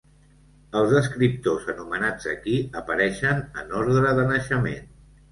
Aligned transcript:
Els 0.79 0.93
escriptors 0.99 1.67
anomenats 1.73 2.25
aquí 2.31 2.55
apareixen 2.81 3.43
en 3.65 3.75
ordre 3.83 4.15
de 4.21 4.25
naixement. 4.33 4.89